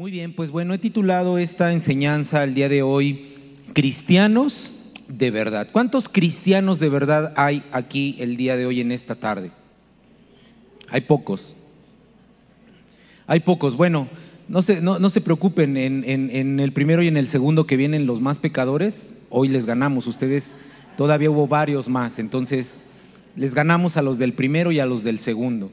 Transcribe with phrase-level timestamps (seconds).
[0.00, 3.34] Muy bien, pues bueno, he titulado esta enseñanza el día de hoy
[3.74, 4.72] Cristianos
[5.08, 5.68] de verdad.
[5.70, 9.50] ¿Cuántos cristianos de verdad hay aquí el día de hoy en esta tarde?
[10.88, 11.54] Hay pocos.
[13.26, 13.76] Hay pocos.
[13.76, 14.08] Bueno,
[14.48, 17.66] no se, no, no se preocupen, en, en- en el primero y en el segundo
[17.66, 20.06] que vienen los más pecadores, hoy les ganamos.
[20.06, 20.56] Ustedes
[20.96, 22.80] todavía hubo varios más, entonces
[23.36, 25.70] les ganamos a los del primero y a los del segundo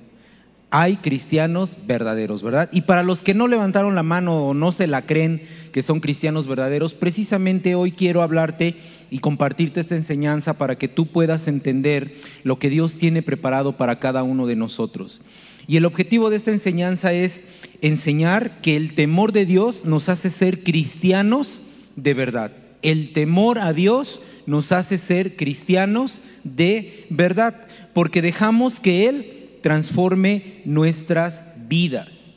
[0.70, 2.70] hay cristianos verdaderos, ¿verdad?
[2.74, 6.02] Y para los que no levantaron la mano o no se la creen que son
[6.02, 8.76] cristianos verdaderos, precisamente hoy quiero hablarte
[9.10, 14.00] y compartirte esta enseñanza para que tú puedas entender lo que Dios tiene preparado para
[14.00, 15.22] cada uno de nosotros.
[15.68, 17.44] Y el objetivo de esta enseñanza es
[17.82, 21.62] enseñar que el temor de Dios nos hace ser cristianos
[21.96, 22.52] de verdad.
[22.82, 29.37] El temor a Dios nos hace ser cristianos de verdad, porque dejamos que Él
[29.68, 32.28] transforme nuestras vidas.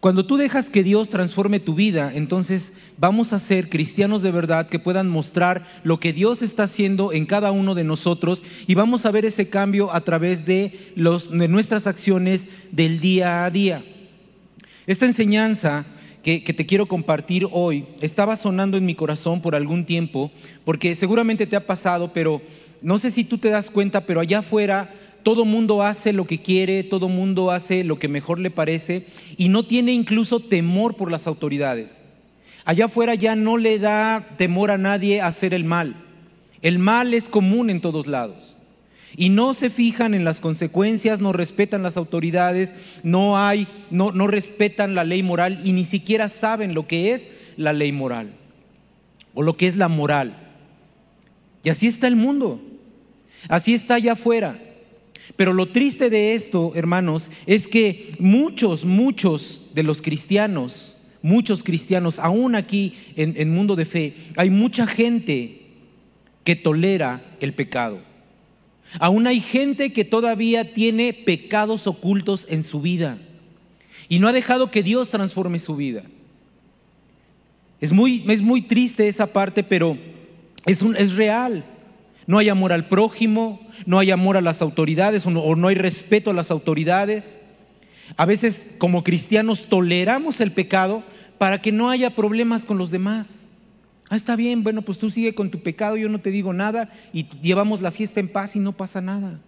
[0.00, 4.68] Cuando tú dejas que Dios transforme tu vida, entonces vamos a ser cristianos de verdad
[4.68, 9.06] que puedan mostrar lo que Dios está haciendo en cada uno de nosotros y vamos
[9.06, 13.84] a ver ese cambio a través de, los, de nuestras acciones del día a día.
[14.88, 15.86] Esta enseñanza
[16.24, 20.32] que, que te quiero compartir hoy estaba sonando en mi corazón por algún tiempo,
[20.64, 22.42] porque seguramente te ha pasado, pero
[22.82, 24.92] no sé si tú te das cuenta, pero allá afuera
[25.24, 29.48] todo mundo hace lo que quiere, todo mundo hace lo que mejor le parece y
[29.48, 32.00] no tiene incluso temor por las autoridades.
[32.64, 35.96] Allá afuera ya no le da temor a nadie hacer el mal.
[36.62, 38.54] El mal es común en todos lados.
[39.16, 44.26] Y no se fijan en las consecuencias, no respetan las autoridades, no hay, no, no
[44.26, 48.32] respetan la ley moral y ni siquiera saben lo que es la ley moral
[49.34, 50.36] o lo que es la moral.
[51.62, 52.60] Y así está el mundo.
[53.48, 54.58] Así está allá afuera.
[55.36, 62.18] Pero lo triste de esto, hermanos, es que muchos, muchos de los cristianos, muchos cristianos,
[62.18, 65.62] aún aquí en, en mundo de fe, hay mucha gente
[66.44, 67.98] que tolera el pecado.
[69.00, 73.18] Aún hay gente que todavía tiene pecados ocultos en su vida
[74.08, 76.04] y no ha dejado que Dios transforme su vida.
[77.80, 79.98] Es muy, es muy triste esa parte, pero
[80.66, 81.64] es, un, es real.
[82.26, 85.68] No hay amor al prójimo, no hay amor a las autoridades o no, o no
[85.68, 87.36] hay respeto a las autoridades.
[88.16, 91.02] A veces como cristianos toleramos el pecado
[91.38, 93.48] para que no haya problemas con los demás.
[94.08, 96.92] Ah, está bien, bueno, pues tú sigue con tu pecado, yo no te digo nada
[97.12, 99.40] y llevamos la fiesta en paz y no pasa nada.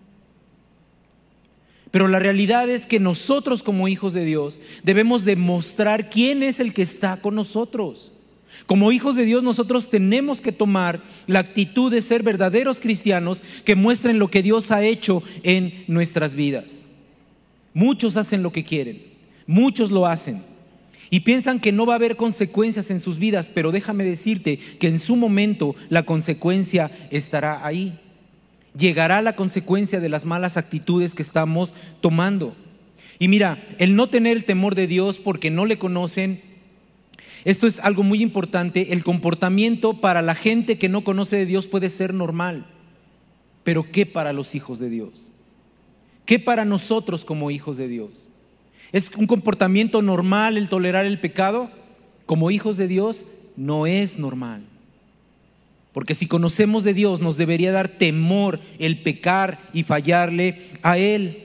[1.90, 6.74] Pero la realidad es que nosotros como hijos de Dios debemos demostrar quién es el
[6.74, 8.12] que está con nosotros.
[8.66, 13.76] Como hijos de Dios nosotros tenemos que tomar la actitud de ser verdaderos cristianos que
[13.76, 16.84] muestren lo que Dios ha hecho en nuestras vidas.
[17.74, 19.02] Muchos hacen lo que quieren,
[19.46, 20.42] muchos lo hacen
[21.10, 24.88] y piensan que no va a haber consecuencias en sus vidas, pero déjame decirte que
[24.88, 27.98] en su momento la consecuencia estará ahí.
[28.76, 32.54] Llegará la consecuencia de las malas actitudes que estamos tomando.
[33.18, 36.42] Y mira, el no tener el temor de Dios porque no le conocen,
[37.46, 41.68] esto es algo muy importante, el comportamiento para la gente que no conoce de Dios
[41.68, 42.66] puede ser normal,
[43.62, 45.30] pero ¿qué para los hijos de Dios?
[46.24, 48.10] ¿Qué para nosotros como hijos de Dios?
[48.90, 51.70] ¿Es un comportamiento normal el tolerar el pecado?
[52.26, 53.26] Como hijos de Dios
[53.56, 54.64] no es normal.
[55.92, 61.44] Porque si conocemos de Dios nos debería dar temor el pecar y fallarle a Él.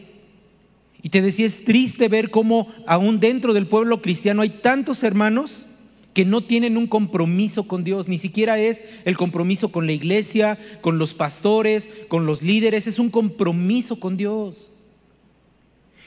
[1.03, 5.68] Y te decía, es triste ver cómo aún dentro del pueblo cristiano hay tantos hermanos
[6.14, 10.60] que no tienen un compromiso con Dios, ni siquiera es el compromiso con la iglesia,
[10.82, 14.72] con los pastores, con los líderes, es un compromiso con Dios.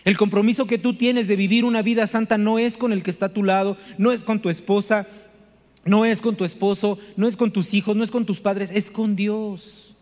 [0.04, 3.10] El compromiso que tú tienes de vivir una vida santa no es con el que
[3.10, 5.08] está a tu lado, no es con tu esposa,
[5.86, 8.70] no es con tu esposo, no es con tus hijos, no es con tus padres,
[8.70, 9.94] es con Dios.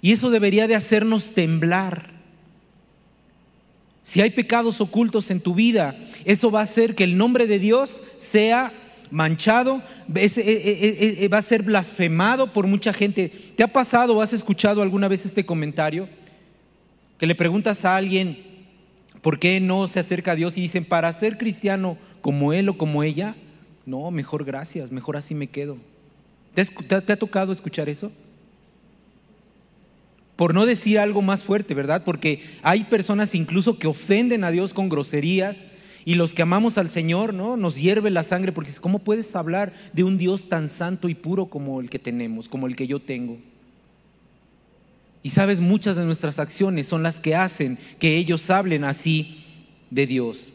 [0.00, 2.19] Y eso debería de hacernos temblar.
[4.10, 7.60] Si hay pecados ocultos en tu vida, eso va a hacer que el nombre de
[7.60, 8.72] Dios sea
[9.12, 9.84] manchado,
[10.16, 13.28] eh, eh, eh, va a ser blasfemado por mucha gente.
[13.54, 16.08] ¿Te ha pasado o has escuchado alguna vez este comentario?
[17.18, 18.44] Que le preguntas a alguien,
[19.22, 20.58] ¿por qué no se acerca a Dios?
[20.58, 23.36] Y dicen, para ser cristiano como él o como ella,
[23.86, 25.76] no, mejor gracias, mejor así me quedo.
[26.54, 28.10] ¿Te, te ha tocado escuchar eso?
[30.40, 32.02] Por no decir algo más fuerte, ¿verdad?
[32.02, 35.66] Porque hay personas incluso que ofenden a Dios con groserías
[36.06, 37.58] y los que amamos al Señor, ¿no?
[37.58, 41.50] Nos hierve la sangre porque ¿cómo puedes hablar de un Dios tan santo y puro
[41.50, 43.36] como el que tenemos, como el que yo tengo?
[45.22, 49.44] Y sabes, muchas de nuestras acciones son las que hacen que ellos hablen así
[49.90, 50.54] de Dios.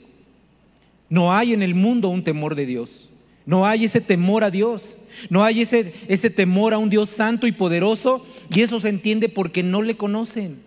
[1.10, 3.08] No hay en el mundo un temor de Dios.
[3.46, 4.98] No hay ese temor a Dios.
[5.30, 8.26] No hay ese, ese temor a un Dios santo y poderoso.
[8.50, 10.60] Y eso se entiende porque no le conocen.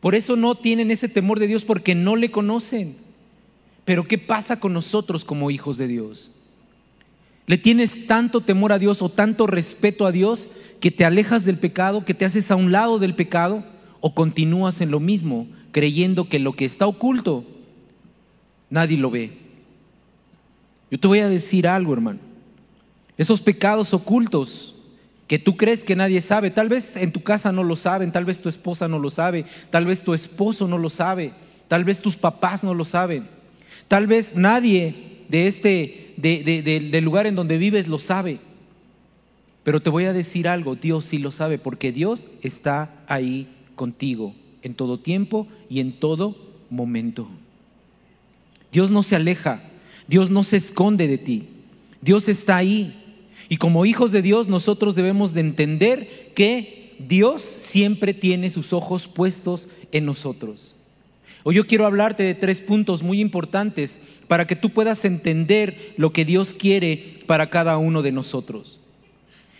[0.00, 2.96] Por eso no tienen ese temor de Dios porque no le conocen.
[3.84, 6.32] Pero ¿qué pasa con nosotros como hijos de Dios?
[7.46, 10.48] ¿Le tienes tanto temor a Dios o tanto respeto a Dios
[10.80, 13.64] que te alejas del pecado, que te haces a un lado del pecado
[14.00, 17.44] o continúas en lo mismo, creyendo que lo que está oculto
[18.70, 19.32] nadie lo ve?
[20.92, 22.18] Yo te voy a decir algo, hermano.
[23.16, 24.74] Esos pecados ocultos
[25.26, 28.26] que tú crees que nadie sabe, tal vez en tu casa no lo saben, tal
[28.26, 31.32] vez tu esposa no lo sabe, tal vez tu esposo no lo sabe,
[31.66, 33.26] tal vez tus papás no lo saben,
[33.88, 38.40] tal vez nadie de este, del lugar en donde vives lo sabe.
[39.64, 44.34] Pero te voy a decir algo, Dios sí lo sabe, porque Dios está ahí contigo
[44.60, 46.36] en todo tiempo y en todo
[46.68, 47.30] momento.
[48.70, 49.62] Dios no se aleja,
[50.08, 51.44] Dios no se esconde de ti,
[52.00, 52.98] Dios está ahí.
[53.48, 59.08] Y como hijos de Dios nosotros debemos de entender que Dios siempre tiene sus ojos
[59.08, 60.74] puestos en nosotros.
[61.44, 66.12] Hoy yo quiero hablarte de tres puntos muy importantes para que tú puedas entender lo
[66.12, 68.78] que Dios quiere para cada uno de nosotros.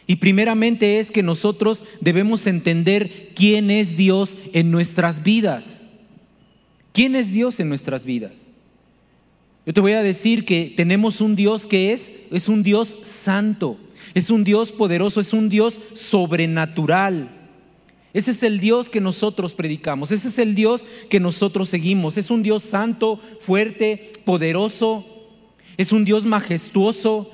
[0.07, 5.83] Y primeramente es que nosotros debemos entender quién es Dios en nuestras vidas.
[6.93, 8.52] ¿Quién es Dios en nuestras vidas?
[9.65, 13.77] Yo te voy a decir que tenemos un Dios que es, es un Dios santo,
[14.13, 17.31] es un Dios poderoso, es un Dios sobrenatural.
[18.13, 22.19] Ese es el Dios que nosotros predicamos, ese es el Dios que nosotros seguimos.
[22.19, 25.07] Es un Dios santo, fuerte, poderoso,
[25.77, 27.31] es un Dios majestuoso,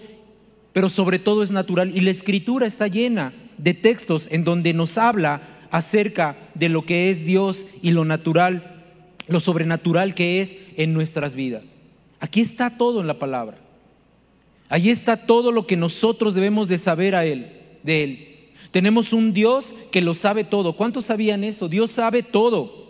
[0.74, 1.96] pero sobre todo es natural.
[1.96, 7.10] Y la escritura está llena de textos en donde nos habla acerca de lo que
[7.10, 8.84] es Dios y lo natural,
[9.28, 11.77] lo sobrenatural que es en nuestras vidas.
[12.20, 13.58] Aquí está todo en la palabra.
[14.68, 18.28] Ahí está todo lo que nosotros debemos de saber a él, de él.
[18.70, 20.74] Tenemos un Dios que lo sabe todo.
[20.74, 21.68] ¿Cuántos sabían eso?
[21.68, 22.86] Dios sabe todo.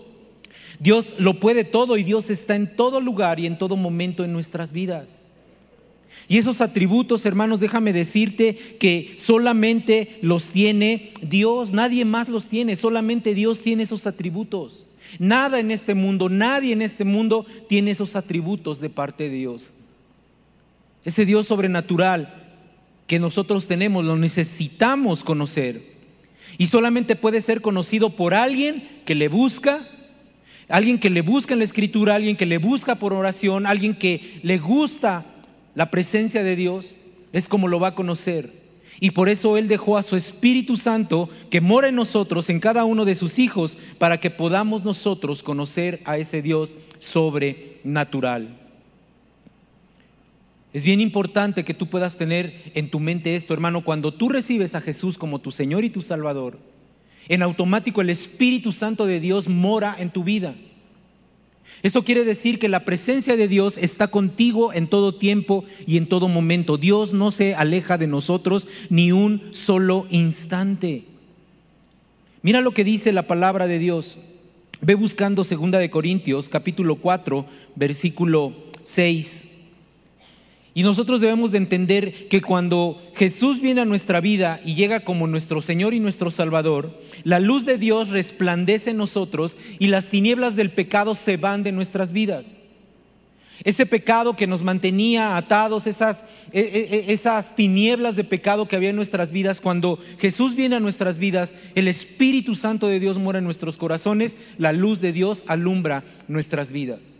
[0.80, 4.32] Dios lo puede todo y Dios está en todo lugar y en todo momento en
[4.32, 5.28] nuestras vidas.
[6.26, 12.76] Y esos atributos, hermanos, déjame decirte que solamente los tiene Dios, nadie más los tiene,
[12.76, 14.84] solamente Dios tiene esos atributos.
[15.18, 19.70] Nada en este mundo, nadie en este mundo tiene esos atributos de parte de Dios.
[21.04, 22.48] Ese Dios sobrenatural
[23.06, 25.82] que nosotros tenemos, lo necesitamos conocer.
[26.58, 29.88] Y solamente puede ser conocido por alguien que le busca,
[30.68, 34.40] alguien que le busca en la escritura, alguien que le busca por oración, alguien que
[34.42, 35.24] le gusta
[35.74, 36.96] la presencia de Dios,
[37.32, 38.57] es como lo va a conocer.
[39.00, 42.84] Y por eso Él dejó a su Espíritu Santo que mora en nosotros, en cada
[42.84, 48.58] uno de sus hijos, para que podamos nosotros conocer a ese Dios sobrenatural.
[50.72, 54.74] Es bien importante que tú puedas tener en tu mente esto, hermano, cuando tú recibes
[54.74, 56.58] a Jesús como tu Señor y tu Salvador,
[57.28, 60.54] en automático el Espíritu Santo de Dios mora en tu vida.
[61.82, 66.08] Eso quiere decir que la presencia de Dios está contigo en todo tiempo y en
[66.08, 66.76] todo momento.
[66.76, 71.04] Dios no se aleja de nosotros ni un solo instante.
[72.42, 74.18] Mira lo que dice la palabra de Dios.
[74.80, 78.54] Ve buscando segunda de Corintios capítulo 4, versículo
[78.84, 79.47] 6.
[80.74, 85.26] Y nosotros debemos de entender que cuando Jesús viene a nuestra vida y llega como
[85.26, 90.56] nuestro Señor y nuestro Salvador, la luz de Dios resplandece en nosotros y las tinieblas
[90.56, 92.58] del pecado se van de nuestras vidas.
[93.64, 98.76] Ese pecado que nos mantenía atados, esas, e, e, e, esas tinieblas de pecado que
[98.76, 103.18] había en nuestras vidas, cuando Jesús viene a nuestras vidas, el Espíritu Santo de Dios
[103.18, 107.17] mora en nuestros corazones, la luz de Dios alumbra nuestras vidas.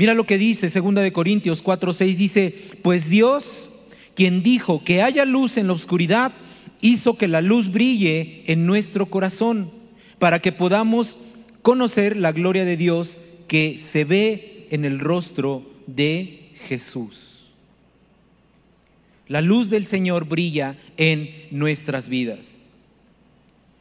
[0.00, 3.68] Mira lo que dice 2 de Corintios 4, 6 dice, pues Dios,
[4.14, 6.32] quien dijo que haya luz en la oscuridad,
[6.80, 9.70] hizo que la luz brille en nuestro corazón,
[10.18, 11.18] para que podamos
[11.60, 17.50] conocer la gloria de Dios que se ve en el rostro de Jesús.
[19.28, 22.62] La luz del Señor brilla en nuestras vidas.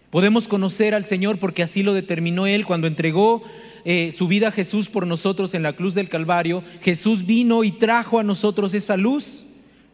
[0.10, 3.42] Podemos conocer al Señor porque así lo determinó Él cuando entregó
[3.86, 8.20] eh, su vida Jesús por nosotros en la cruz del Calvario, Jesús vino y trajo
[8.20, 9.44] a nosotros esa luz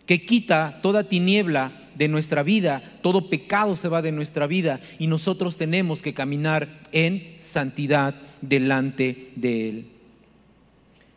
[0.05, 5.07] que quita toda tiniebla de nuestra vida, todo pecado se va de nuestra vida y
[5.07, 9.85] nosotros tenemos que caminar en santidad delante de Él.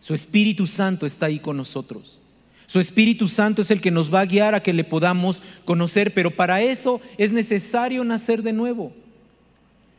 [0.00, 2.18] Su Espíritu Santo está ahí con nosotros.
[2.66, 6.12] Su Espíritu Santo es el que nos va a guiar a que le podamos conocer,
[6.14, 8.92] pero para eso es necesario nacer de nuevo.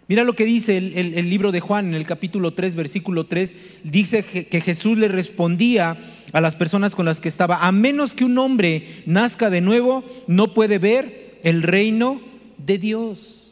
[0.10, 3.56] Mira lo que dice el, libro de Juan en el capítulo 3, versículo 3.
[3.84, 5.98] Dice que Jesús le respondía
[6.34, 10.04] a las personas con las que estaba, a menos que un hombre nazca de nuevo,
[10.26, 12.22] no puede ver el reino
[12.58, 13.52] de Dios.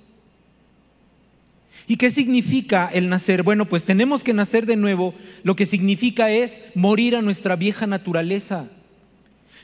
[1.88, 3.44] ¿Y qué significa el nacer?
[3.44, 5.14] Bueno, pues tenemos que nacer de nuevo.
[5.44, 8.68] Lo que significa es morir a nuestra vieja naturaleza.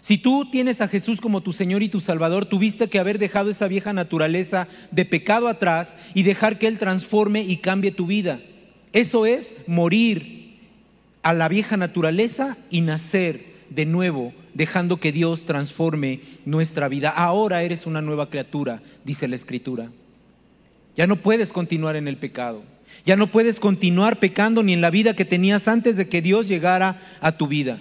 [0.03, 3.50] Si tú tienes a Jesús como tu Señor y tu Salvador, tuviste que haber dejado
[3.50, 8.41] esa vieja naturaleza de pecado atrás y dejar que Él transforme y cambie tu vida.
[8.91, 10.57] Eso es morir
[11.22, 17.10] a la vieja naturaleza y nacer de nuevo, dejando que Dios transforme nuestra vida.
[17.10, 19.89] Ahora eres una nueva criatura, dice la Escritura.
[20.98, 22.62] Ya no puedes continuar en el pecado.
[23.05, 26.50] Ya no puedes continuar pecando ni en la vida que tenías antes de que Dios
[26.50, 27.79] llegara a tu vida.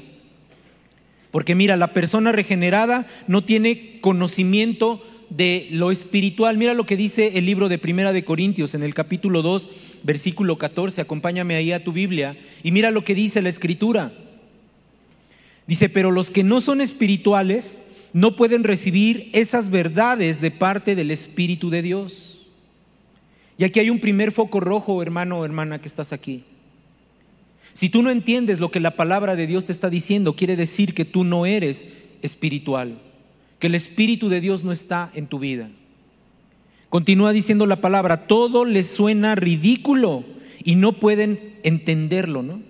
[1.33, 6.59] Porque mira, la persona regenerada no tiene conocimiento de lo espiritual.
[6.59, 9.69] Mira lo que dice el libro de Primera de Corintios en el capítulo 2,
[10.03, 11.01] versículo 14.
[11.01, 14.13] Acompáñame ahí a tu Biblia y mira lo que dice la escritura.
[15.67, 17.81] Dice, pero los que no son espirituales
[18.13, 22.41] no pueden recibir esas verdades de parte del Espíritu de Dios.
[23.57, 26.45] Y aquí hay un primer foco rojo, hermano o hermana, que estás aquí.
[27.73, 30.95] Si tú no entiendes lo que la palabra de Dios te está diciendo, quiere decir
[30.95, 31.87] que tú no eres
[32.21, 32.99] espiritual,
[33.59, 35.71] que el Espíritu de Dios no está en tu vida.
[36.89, 40.25] Continúa diciendo la palabra, todo les suena ridículo
[40.63, 42.61] y no pueden entenderlo, ¿no?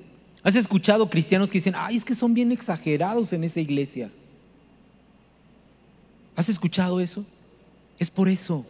[0.45, 4.11] ¿Has escuchado cristianos que dicen, ay, es que son bien exagerados en esa iglesia?
[6.37, 7.25] ¿Has escuchado eso?
[7.99, 8.65] Es por eso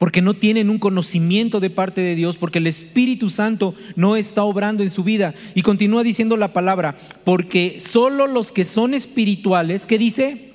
[0.00, 4.44] porque no tienen un conocimiento de parte de Dios, porque el Espíritu Santo no está
[4.44, 5.34] obrando en su vida.
[5.54, 10.54] Y continúa diciendo la palabra, porque solo los que son espirituales, ¿qué dice?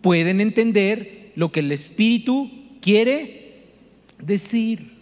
[0.00, 3.64] Pueden entender lo que el Espíritu quiere
[4.22, 4.97] decir.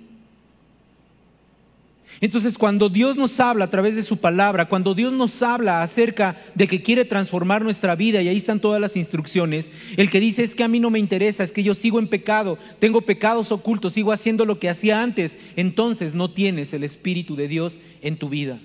[2.20, 6.36] Entonces, cuando Dios nos habla a través de su palabra, cuando Dios nos habla acerca
[6.54, 10.42] de que quiere transformar nuestra vida, y ahí están todas las instrucciones, el que dice
[10.42, 13.52] es que a mí no me interesa, es que yo sigo en pecado, tengo pecados
[13.52, 18.16] ocultos, sigo haciendo lo que hacía antes, entonces no tienes el Espíritu de Dios en
[18.16, 18.60] tu vida.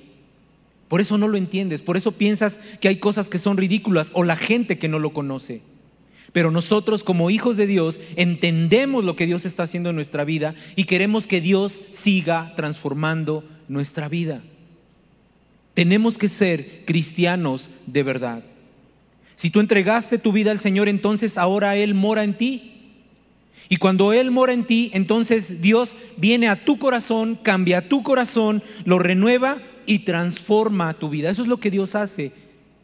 [0.88, 4.24] Por eso no lo entiendes, por eso piensas que hay cosas que son ridículas o
[4.24, 5.62] la gente que no lo conoce.
[6.34, 10.56] Pero nosotros como hijos de Dios entendemos lo que Dios está haciendo en nuestra vida
[10.76, 14.42] y queremos que Dios siga transformando nuestra vida.
[15.74, 18.44] Tenemos que ser cristianos de verdad.
[19.36, 22.68] Si tú entregaste tu vida al Señor, entonces ahora Él mora en ti.
[23.70, 28.64] Y cuando Él mora en ti, entonces Dios viene a tu corazón, cambia tu corazón,
[28.86, 31.30] lo renueva y transforma tu vida.
[31.30, 32.34] Eso es lo que Dios hace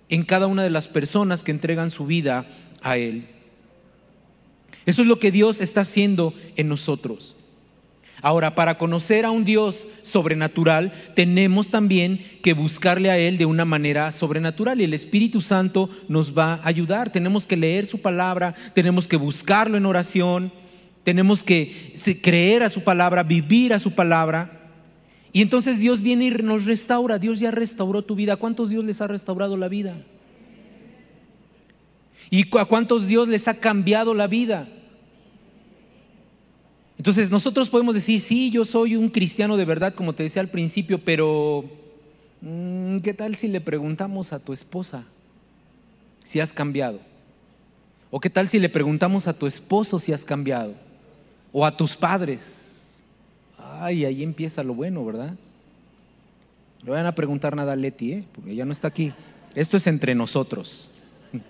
[0.10, 2.48] en cada una de las personas que entregan su vida
[2.82, 3.28] a Él.
[4.88, 7.36] Eso es lo que Dios está haciendo en nosotros.
[8.22, 13.66] Ahora, para conocer a un Dios sobrenatural, tenemos también que buscarle a Él de una
[13.66, 17.12] manera sobrenatural y el Espíritu Santo nos va a ayudar.
[17.12, 20.54] Tenemos que leer su palabra, tenemos que buscarlo en oración,
[21.04, 24.72] tenemos que creer a su palabra, vivir a su palabra.
[25.34, 27.20] Y entonces Dios viene y nos restaura.
[27.20, 28.38] Dios ya restauró tu vida.
[28.38, 30.02] ¿Cuántos Dios les ha restaurado la vida?
[32.30, 34.70] ¿Y a cuántos Dios les ha cambiado la vida?
[37.08, 40.50] Entonces nosotros podemos decir, sí, yo soy un cristiano de verdad, como te decía al
[40.50, 41.64] principio, pero
[42.42, 45.06] mm, ¿qué tal si le preguntamos a tu esposa
[46.26, 47.00] si has cambiado?
[48.12, 50.74] ¿O qué tal si le preguntamos a tu esposo si has cambiado?
[51.54, 52.74] ¿O a tus padres?
[53.58, 55.34] Ay, ahí empieza lo bueno, ¿verdad?
[56.84, 58.24] No vayan a preguntar nada a Leti, ¿eh?
[58.36, 59.14] porque ella no está aquí.
[59.56, 60.92] Esto es entre nosotros.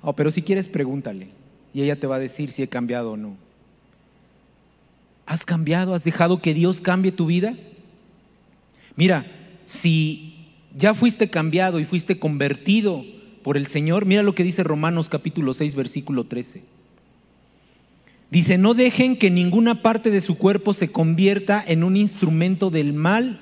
[0.00, 1.26] Oh, pero si quieres, pregúntale.
[1.74, 3.47] Y ella te va a decir si he cambiado o no.
[5.28, 5.92] ¿Has cambiado?
[5.92, 7.54] ¿Has dejado que Dios cambie tu vida?
[8.96, 9.26] Mira,
[9.66, 13.04] si ya fuiste cambiado y fuiste convertido
[13.42, 16.62] por el Señor, mira lo que dice Romanos capítulo 6, versículo 13.
[18.30, 22.94] Dice, no dejen que ninguna parte de su cuerpo se convierta en un instrumento del
[22.94, 23.38] mal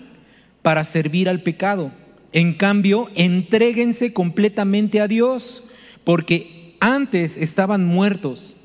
[0.62, 1.92] para servir al pecado.
[2.32, 5.62] En cambio, entréguense completamente a Dios,
[6.02, 8.56] porque antes estaban muertos,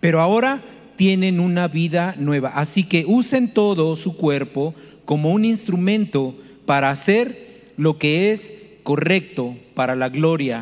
[0.00, 0.62] pero ahora
[1.00, 2.50] tienen una vida nueva.
[2.50, 4.74] Así que usen todo su cuerpo
[5.06, 6.34] como un instrumento
[6.66, 8.52] para hacer lo que es
[8.82, 10.58] correcto para la gloria